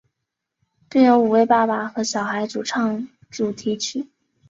[0.89, 4.09] 并由五位爸爸和小孩主唱主题曲。